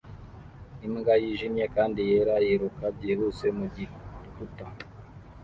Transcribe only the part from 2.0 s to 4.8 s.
yera yiruka byihuse mu gikuta